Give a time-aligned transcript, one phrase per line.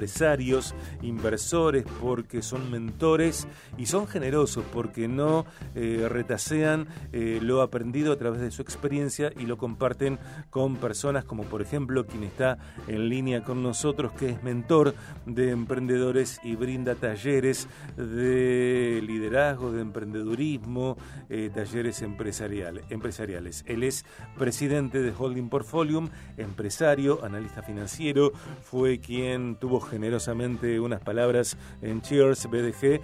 [0.00, 8.14] empresarios, inversores, porque son mentores y son generosos, porque no eh, retasean eh, lo aprendido
[8.14, 10.18] a través de su experiencia y lo comparten
[10.48, 12.56] con personas como por ejemplo quien está
[12.88, 14.94] en línea con nosotros, que es mentor
[15.26, 20.96] de emprendedores y brinda talleres de liderazgo, de emprendedurismo,
[21.28, 23.64] eh, talleres empresariales.
[23.66, 24.06] Él es
[24.38, 26.08] presidente de Holding Portfolium,
[26.38, 28.32] empresario, analista financiero,
[28.62, 33.00] fue quien tuvo generosamente unas palabras en Cheers BDG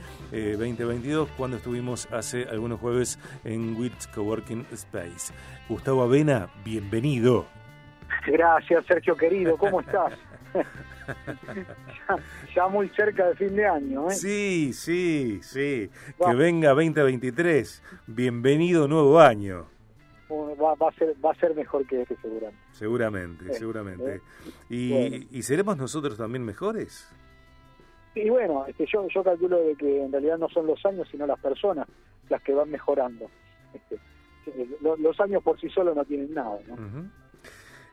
[0.59, 5.33] 2022 cuando estuvimos hace algunos jueves en WITS Coworking Space.
[5.69, 7.47] Gustavo Avena, bienvenido.
[8.27, 10.13] Gracias, Sergio querido, ¿cómo estás?
[12.55, 14.15] ya, muy cerca de fin de año, ¿eh?
[14.15, 15.91] Sí, sí, sí.
[16.19, 17.83] Que venga 2023.
[18.07, 19.76] Bienvenido nuevo año.
[20.61, 22.59] Va, a ser, va a ser mejor que este, seguramente.
[22.73, 24.21] Seguramente, seguramente.
[24.71, 27.09] ¿Y, ¿Y seremos nosotros también mejores?
[28.15, 31.27] Y bueno, este, yo, yo calculo de que en realidad no son los años, sino
[31.27, 31.87] las personas
[32.31, 33.31] las que van mejorando.
[33.75, 33.99] Este,
[34.81, 36.59] los años por sí solos no tienen nada.
[36.67, 37.11] ¿no?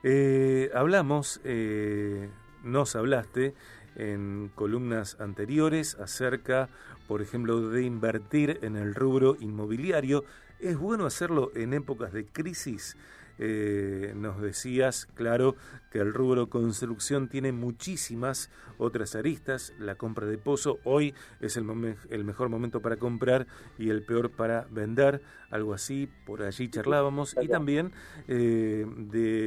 [0.03, 2.30] Eh, hablamos, eh,
[2.64, 3.53] nos hablaste
[3.95, 6.70] en columnas anteriores acerca,
[7.08, 10.23] por ejemplo, de invertir en el rubro inmobiliario.
[10.64, 12.95] ¿Es bueno hacerlo en épocas de crisis?
[13.38, 15.58] Eh, nos decías, claro,
[15.92, 19.73] que el rubro construcción tiene muchísimas otras aristas.
[19.78, 23.45] La compra de pozo hoy es el, mejor momento para comprar
[23.78, 25.22] y el peor para vender.
[25.50, 27.36] Algo así, por allí charlábamos.
[27.42, 27.92] Y también
[28.30, 29.42] eh, de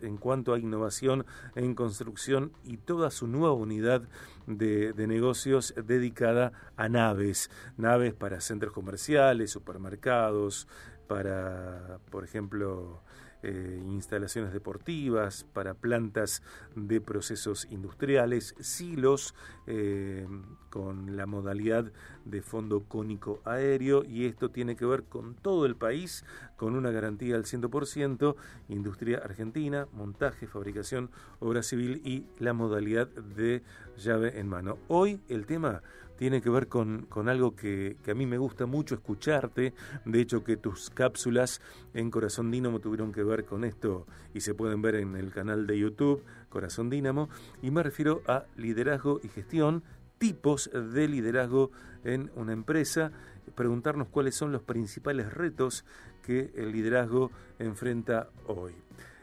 [0.00, 4.08] En cuanto a innovación en construcción y toda su nueva unidad
[4.46, 7.50] de negocios dedicada a naves.
[7.76, 10.66] Naves para centros comerciales, supermercados,
[11.06, 13.02] para, por ejemplo,
[13.46, 16.42] eh, instalaciones deportivas, para plantas
[16.74, 19.34] de procesos industriales, silos
[19.66, 20.26] eh,
[20.70, 21.92] con la modalidad
[22.24, 26.24] de fondo cónico aéreo y esto tiene que ver con todo el país
[26.56, 28.34] con una garantía al 100%,
[28.68, 33.62] industria argentina, montaje, fabricación, obra civil y la modalidad de
[33.98, 34.78] llave en mano.
[34.88, 35.82] Hoy el tema
[36.16, 39.74] tiene que ver con, con algo que, que, a mí me gusta mucho escucharte.
[40.04, 41.60] De hecho, que tus cápsulas
[41.92, 45.66] en Corazón Dínamo tuvieron que ver con esto y se pueden ver en el canal
[45.66, 47.28] de YouTube Corazón Dínamo.
[47.62, 49.82] Y me refiero a liderazgo y gestión,
[50.18, 51.72] tipos de liderazgo
[52.04, 53.10] en una empresa.
[53.54, 55.84] Preguntarnos cuáles son los principales retos
[56.22, 58.72] que el liderazgo enfrenta hoy.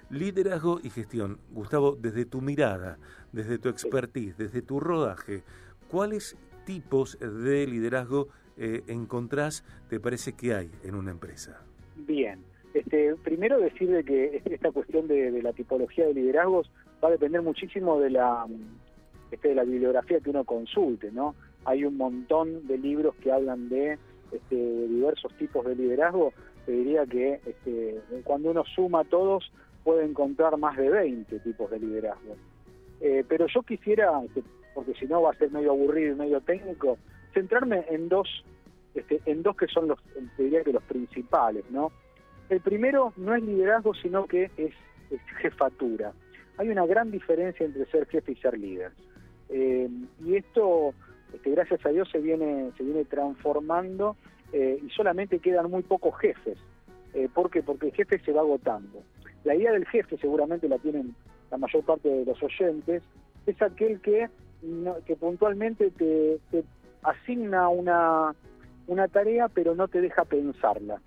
[0.09, 1.39] Liderazgo y gestión.
[1.51, 2.97] Gustavo, desde tu mirada,
[3.31, 5.43] desde tu expertise, desde tu rodaje,
[5.87, 6.35] ¿cuáles
[6.65, 11.61] tipos de liderazgo eh, encontrás, te parece que hay en una empresa?
[11.95, 12.39] Bien,
[12.73, 16.69] este, primero decir de que esta cuestión de, la tipología de liderazgos
[17.03, 18.45] va a depender muchísimo de la,
[19.31, 21.35] este, de la bibliografía que uno consulte, ¿no?
[21.65, 23.97] Hay un montón de libros que hablan de,
[24.31, 24.55] este,
[24.87, 26.33] diversos tipos de liderazgo.
[26.65, 29.51] Te diría que este, cuando uno suma todos
[29.83, 32.35] puede encontrar más de 20 tipos de liderazgo.
[33.01, 34.43] Eh, pero yo quisiera este,
[34.73, 36.97] porque si no va a ser medio aburrido y medio técnico,
[37.33, 38.43] centrarme en dos,
[38.95, 39.99] este, en dos que son los,
[40.37, 41.91] diría que los principales, ¿no?
[42.49, 44.73] El primero no es liderazgo, sino que es,
[45.41, 46.13] jefatura.
[46.57, 48.91] Hay una gran diferencia entre ser jefe y ser líder.
[49.49, 49.89] Eh,
[50.23, 50.93] y esto,
[51.33, 54.15] este, gracias a Dios, se viene, se viene transformando
[54.53, 56.57] eh, y solamente quedan muy pocos jefes.
[57.13, 57.61] Eh, ¿Por qué?
[57.61, 59.03] Porque el jefe se va agotando.
[59.43, 61.15] La idea del jefe seguramente la tienen
[61.49, 63.03] la mayor parte de los oyentes,
[63.45, 64.29] es aquel que
[65.05, 66.39] que puntualmente te,
[67.03, 68.35] asigna una,
[68.87, 71.01] una tarea pero no te deja pensarla.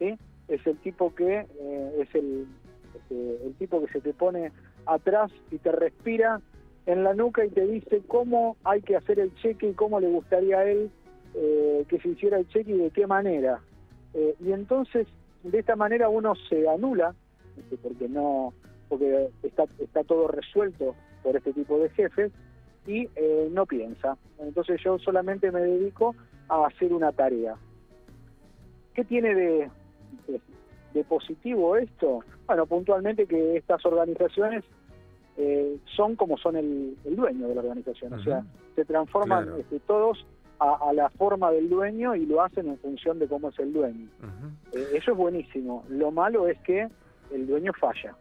[0.00, 2.46] Es el tipo que eh, es el,
[2.94, 4.52] este, el tipo que se te pone
[4.86, 6.40] atrás y te respira
[6.86, 10.08] en la nuca y te dice cómo hay que hacer el cheque y cómo le
[10.08, 10.90] gustaría a él
[11.34, 13.60] eh, que se hiciera el cheque y de qué manera.
[14.14, 15.06] Eh, y entonces,
[15.44, 17.14] de esta manera uno se anula,
[17.56, 18.52] este, porque no
[18.88, 22.30] porque está, está todo resuelto por este tipo de jefes,
[22.86, 24.16] y eh, no piensa.
[24.38, 26.14] Entonces yo solamente me dedico
[26.48, 27.56] a hacer una tarea.
[28.94, 29.70] ¿Qué tiene de,
[30.92, 32.20] de, positivo esto?
[32.46, 34.64] Bueno, puntualmente que estas organizaciones
[35.38, 40.26] eh, son como son el, dueño de la organización, o sea, se transforman este, todos
[40.58, 44.06] a, la forma del dueño y lo hacen en función de cómo es el dueño.
[44.72, 45.84] Eh, eso es buenísimo.
[45.88, 46.86] Lo malo es que
[47.32, 48.14] el dueño falla.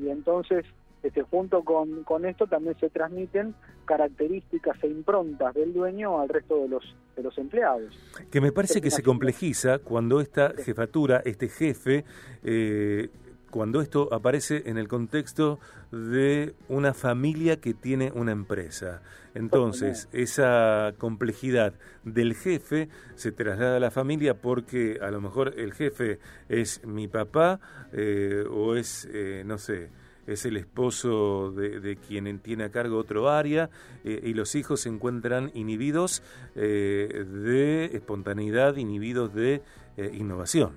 [0.00, 0.64] y entonces
[1.02, 3.54] este, junto con, con esto también se transmiten
[3.84, 7.92] características e improntas del dueño al resto de los, de los empleados.
[8.30, 12.04] Que me parece que se complejiza cuando esta jefatura, este jefe,
[12.44, 13.08] eh,
[13.50, 15.58] cuando esto aparece en el contexto
[15.90, 19.02] de una familia que tiene una empresa.
[19.34, 21.74] Entonces, esa complejidad
[22.04, 27.08] del jefe se traslada a la familia porque a lo mejor el jefe es mi
[27.08, 27.60] papá
[27.92, 29.90] eh, o es, eh, no sé,
[30.26, 33.70] es el esposo de, quien tiene a cargo otro área
[34.04, 36.22] eh, y los hijos se encuentran inhibidos
[36.54, 39.62] de espontaneidad, inhibidos de
[39.96, 40.72] innovación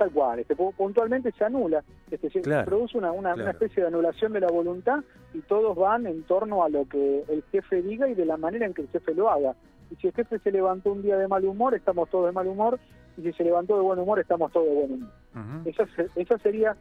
[0.00, 4.40] tal cual, este, puntualmente se anula, este, se produce una, una, especie de anulación de
[4.40, 5.04] la voluntad
[5.34, 8.64] y todos van en torno a lo que el jefe diga y de la manera
[8.64, 9.54] en que el jefe lo haga.
[9.90, 12.46] Y si el jefe se levantó un día de mal humor, estamos todos de mal
[12.46, 12.80] humor,
[13.18, 15.68] y si se levantó de buen humor, estamos todos de buen humor.
[16.16, 16.74] eso, sería,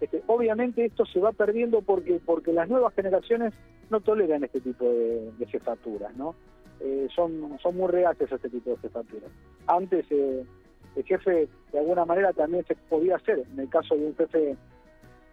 [0.00, 3.54] este, obviamente esto se va perdiendo porque porque las nuevas generaciones
[3.90, 6.34] no toleran este tipo de, jefaturas, ¿no?
[6.80, 9.30] Eh, son, son muy reacias a este tipo de jefaturas.
[9.66, 10.06] Antes...
[10.10, 10.44] Eh,
[10.96, 13.44] el jefe de alguna manera también se podía hacer.
[13.52, 14.56] En el caso de un jefe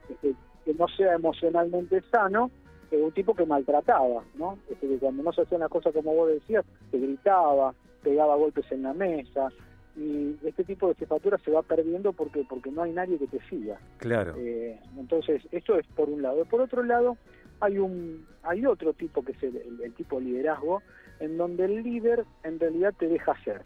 [0.09, 0.35] este,
[0.65, 2.51] que no sea emocionalmente sano,
[2.91, 4.59] es un tipo que maltrataba, ¿no?
[4.69, 7.73] Este, que cuando no se hacían las cosas como vos decías, te gritaba,
[8.03, 9.49] pegaba golpes en la mesa,
[9.95, 13.39] y este tipo de jefatura se va perdiendo porque porque no hay nadie que te
[13.47, 13.79] siga.
[13.97, 14.33] Claro.
[14.37, 16.45] Eh, entonces, eso es por un lado.
[16.45, 17.17] Por otro lado,
[17.59, 20.81] hay un hay otro tipo que es el, el tipo liderazgo,
[21.19, 23.61] en donde el líder en realidad te deja ser.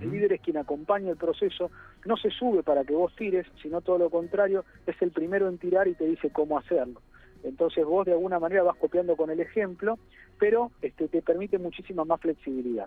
[0.00, 1.70] El líder es quien acompaña el proceso,
[2.06, 5.58] no se sube para que vos tires, sino todo lo contrario, es el primero en
[5.58, 7.02] tirar y te dice cómo hacerlo.
[7.42, 9.98] Entonces vos de alguna manera vas copiando con el ejemplo,
[10.38, 12.86] pero este, te permite muchísima más flexibilidad.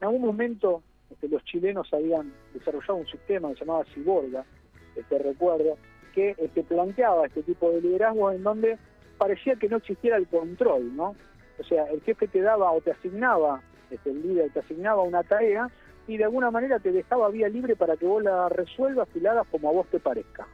[0.00, 4.44] En algún momento este, los chilenos habían desarrollado un sistema que se llamaba Ciborga,
[4.94, 5.76] este, recuerdo,
[6.14, 8.78] que este, planteaba este tipo de liderazgo en donde
[9.18, 11.14] parecía que no existiera el control, ¿no?
[11.58, 15.22] O sea, el jefe te daba o te asignaba, este, el líder te asignaba una
[15.22, 15.70] tarea
[16.06, 19.20] y de alguna manera te dejaba vía libre para que vos la resuelvas y
[19.50, 20.46] como a vos te parezca.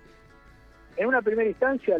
[0.96, 1.98] En una primera instancia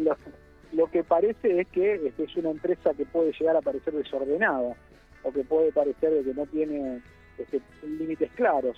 [0.71, 4.75] lo, que parece es que este, es una empresa que puede llegar a parecer desordenada
[5.23, 7.01] o que puede parecer que no tiene
[7.37, 8.77] este, límites claros.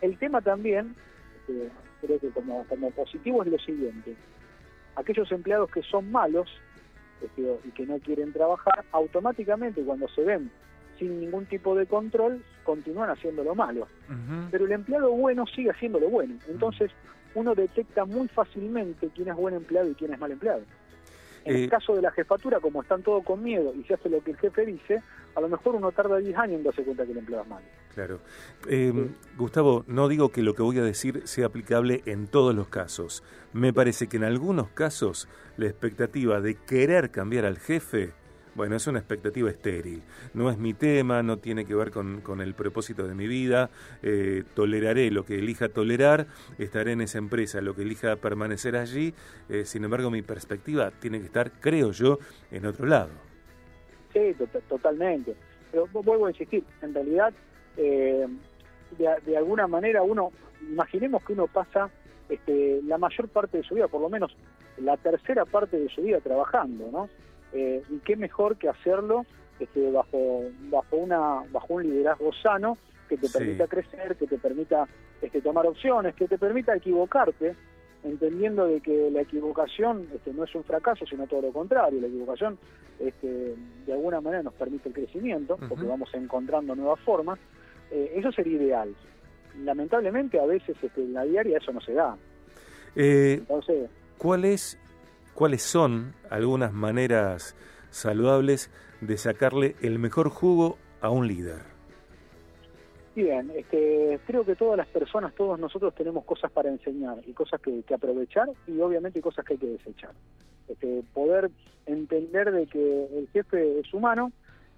[0.00, 0.94] El tema también,
[1.40, 1.70] este,
[2.00, 4.14] creo que como, como positivo es lo siguiente,
[4.96, 6.48] aquellos empleados que son malos
[7.22, 10.50] este, y que no quieren trabajar, automáticamente cuando se ven
[10.98, 13.88] sin ningún tipo de control, continúan haciendo lo malo.
[14.50, 16.36] Pero el empleado bueno sigue haciendo lo bueno.
[16.48, 16.90] Entonces,
[17.34, 20.62] uno detecta muy fácilmente quién es buen empleado y quién es mal empleado.
[21.44, 24.08] En el eh, caso de la jefatura, como están todos con miedo y se hace
[24.08, 25.02] lo que el jefe dice,
[25.34, 27.66] a lo mejor uno tarda 10 años en darse cuenta que el empleado es malo.
[27.94, 28.20] Claro.
[28.68, 32.68] Eh, Gustavo, no digo que lo que voy a decir sea aplicable en todos los
[32.68, 33.22] casos.
[33.52, 38.12] Me parece que en algunos casos la expectativa de querer cambiar al jefe
[38.54, 40.02] bueno, es una expectativa estéril.
[40.34, 43.70] No es mi tema, no tiene que ver con, el propósito de mi vida.
[44.02, 46.26] Eh, toleraré lo que elija tolerar,
[46.58, 49.14] estaré en esa empresa, lo que elija permanecer allí.
[49.48, 52.18] Eh, sin embargo, mi perspectiva tiene que estar, creo yo,
[52.50, 53.10] en otro lado.
[54.12, 54.34] Sí,
[54.68, 55.34] totalmente.
[55.70, 57.32] Pero vuelvo a insistir, en realidad,
[57.78, 58.26] eh,
[58.98, 61.88] de, alguna manera uno, imaginemos que uno pasa
[62.28, 64.36] este, la mayor parte de su vida, por lo menos
[64.78, 67.08] la tercera parte de su vida trabajando, ¿no?
[67.52, 69.26] Eh, y qué mejor que hacerlo
[69.60, 72.78] este, bajo bajo una bajo un liderazgo sano
[73.08, 74.88] que te permita crecer, que te permita
[75.20, 77.54] este, tomar opciones, que te permita equivocarte,
[78.04, 82.00] entendiendo de que la equivocación este, no es un fracaso, sino todo lo contrario.
[82.00, 82.58] La equivocación
[82.98, 83.54] este,
[83.86, 87.38] de alguna manera nos permite el crecimiento, porque vamos encontrando nuevas formas.
[87.90, 88.94] Eh, eso sería ideal.
[89.62, 92.16] Lamentablemente a veces este, en la diaria eso no se da.
[92.96, 94.78] Eh, Entonces, ¿Cuál es
[95.34, 97.56] cuáles son algunas maneras
[97.90, 98.70] saludables
[99.00, 101.72] de sacarle el mejor jugo a un líder.
[103.14, 107.60] Bien, este, creo que todas las personas, todos nosotros tenemos cosas para enseñar y cosas
[107.60, 110.12] que, aprovechar y obviamente cosas que hay que desechar.
[110.68, 111.50] Este, poder
[111.84, 114.32] entender de que el jefe es humano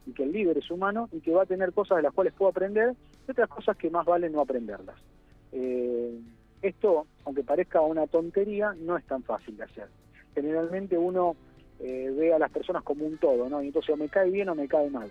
[0.06, 2.32] y que el líder es humano y que va a tener cosas de las cuales
[2.32, 2.94] puedo aprender
[3.28, 4.96] y otras cosas que más vale no aprenderlas.
[5.52, 6.18] Eh,
[6.62, 9.88] esto, aunque parezca una tontería, no es tan fácil de hacer
[10.34, 11.36] generalmente uno
[11.80, 13.62] eh, ve a las personas como un todo, ¿no?
[13.62, 15.10] Y entonces o me cae bien o me cae mal.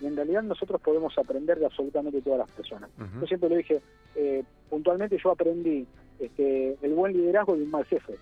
[0.00, 2.90] Y en realidad nosotros podemos aprender de absolutamente todas las personas.
[3.20, 3.80] Yo siempre le dije,
[4.14, 5.86] eh, puntualmente yo aprendí
[6.18, 8.14] este, el buen liderazgo de un mal jefe.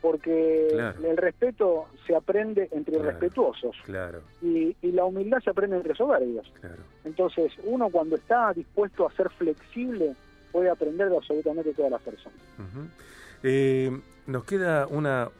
[0.00, 3.76] Porque el respeto se aprende entre respetuosos.
[3.84, 4.20] Claro.
[4.42, 6.52] Y, la humildad se aprende entre soberbios.
[7.04, 10.16] Entonces, uno cuando está dispuesto a ser flexible
[10.50, 12.38] puede aprender de absolutamente todas las personas.
[13.44, 13.90] eh,
[14.26, 15.30] nos queda una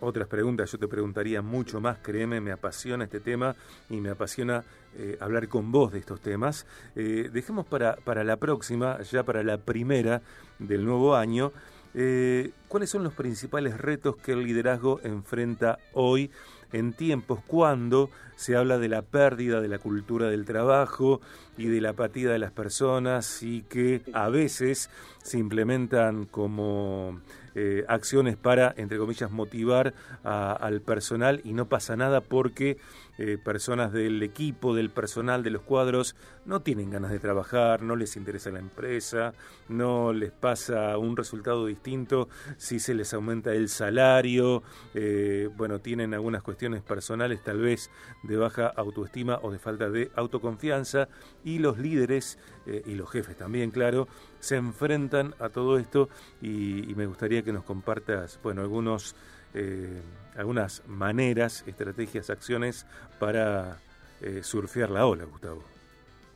[0.00, 3.54] otras preguntas, yo te preguntaría mucho más, créeme, me apasiona este tema
[3.90, 4.64] y me apasiona
[4.96, 6.66] eh, hablar con vos de estos temas.
[6.96, 10.22] Eh, dejemos para, para la próxima, ya para la primera
[10.58, 11.52] del nuevo año,
[11.94, 16.30] Eh, ¿Cuáles son los principales retos que el liderazgo enfrenta hoy
[16.70, 21.22] en tiempos cuando se habla de la pérdida de la cultura del trabajo
[21.56, 24.90] y de la apatía de las personas y que a veces
[25.22, 27.20] se implementan como
[27.54, 32.78] eh, acciones para, entre comillas, motivar al personal y no pasa nada porque
[33.20, 36.14] eh, personas del equipo, del personal, de los cuadros,
[36.44, 39.32] no tienen ganas de trabajar, no les interesa la empresa,
[39.68, 42.28] no les pasa un resultado distinto
[42.58, 44.62] si se les aumenta el salario,
[44.94, 47.90] eh, bueno, tienen algunas cuestiones personales tal vez
[48.22, 51.08] de baja autoestima o de falta de autoconfianza.
[51.44, 52.38] Y los líderes
[52.84, 54.08] y los jefes también, claro,
[54.40, 56.08] se enfrentan a todo esto
[56.40, 59.14] y, y me gustaría que nos compartas, bueno, algunos
[59.54, 60.02] eh,
[60.36, 62.86] algunas maneras, estrategias, acciones
[63.18, 63.78] para
[64.20, 65.62] eh, surfear la ola, Gustavo.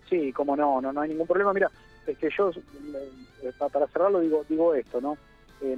[0.08, 1.52] Sí, como no, no, no hay ningún problema.
[1.52, 1.70] Mira,
[2.06, 5.16] es que yo, eh, para cerrarlo, digo, digo esto, ¿no?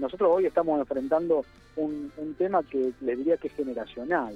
[0.01, 1.45] nosotros hoy estamos enfrentando
[1.77, 4.35] un, tema que les diría que es generacional.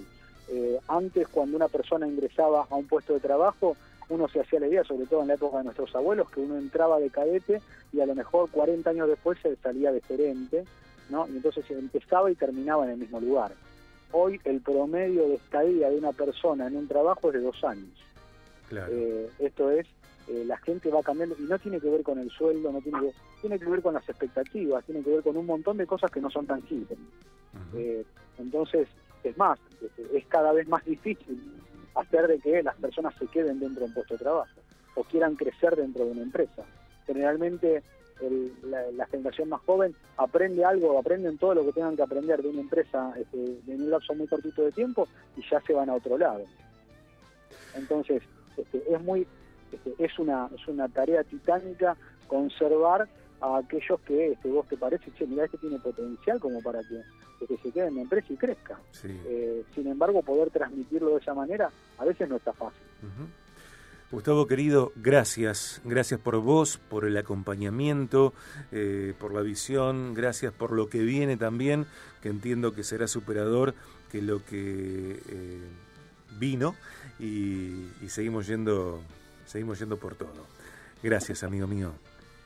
[0.89, 3.75] antes, cuando una persona ingresaba a un puesto de trabajo,
[4.09, 6.57] uno se hacía la idea, sobre todo en la época de nuestros abuelos, que uno
[6.57, 7.61] entraba de cadete
[7.93, 10.65] y a lo mejor 40 años después se salía de gerente
[11.09, 11.27] ¿no?
[11.29, 13.53] Y entonces empezaba y terminaba en el mismo lugar.
[14.13, 17.91] Hoy el promedio de estadía de una persona en un trabajo es de dos años.
[18.71, 19.87] Eh, esto es,
[20.29, 23.01] eh, la gente va cambiando y no tiene que ver con el sueldo, no tiene
[23.01, 26.11] que, tiene que ver con las expectativas, tiene que ver con un montón de cosas
[26.11, 26.99] que no son tangibles.
[27.75, 28.05] Eh,
[28.39, 28.89] entonces,
[29.25, 29.59] es más,
[30.13, 31.41] es cada vez más difícil
[32.01, 34.61] hacer de que las personas se queden dentro de un puesto de trabajo
[34.95, 36.65] o quieran crecer dentro de una empresa.
[37.07, 37.83] Generalmente
[38.97, 42.61] la, generación más joven aprende algo, aprenden todo lo que tengan que aprender de una
[42.61, 46.19] empresa este, en un lapso muy cortito de tiempo y ya se van a otro
[46.19, 46.45] lado.
[47.75, 48.23] Entonces,
[48.57, 49.27] este, es muy
[49.71, 53.09] este, es una es una tarea titánica conservar
[53.41, 57.01] a aquellos que este, vos te parece, che, mira, este tiene potencial como para que,
[57.47, 58.79] se quede en la empresa y crezca.
[59.05, 62.83] Eh, sin embargo, poder transmitirlo de esa manera a veces no está fácil.
[64.11, 65.83] Gustavo querido, gracias.
[65.85, 68.33] Gracias por vos, por el acompañamiento,
[68.73, 71.87] eh, por la visión, gracias por lo que viene también,
[72.23, 73.75] que entiendo que será superador
[74.11, 75.61] que lo que eh,
[76.39, 76.75] vino
[77.19, 79.03] y, seguimos yendo,
[79.45, 80.47] seguimos yendo por todo.
[81.03, 81.93] Gracias, amigo mío.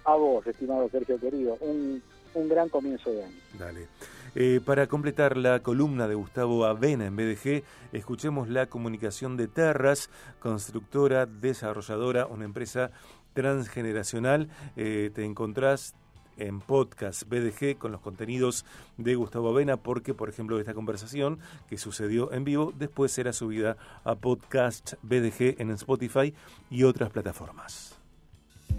[0.04, 2.02] A vos, estimado Sergio querido, un,
[2.34, 3.38] un gran comienzo de año.
[3.56, 3.86] Dale.
[4.34, 10.08] Eh, para completar la columna de Gustavo Avena en BDG, escuchemos la comunicación de Terras,
[10.40, 12.90] constructora, desarrolladora, una empresa
[13.34, 14.48] transgeneracional.
[14.76, 15.94] Eh, te encontrás
[16.38, 18.64] en podcast BDG con los contenidos
[18.96, 23.76] de Gustavo Avena porque, por ejemplo, esta conversación que sucedió en vivo después será subida
[24.02, 26.32] a podcast BDG en Spotify
[26.70, 28.01] y otras plataformas.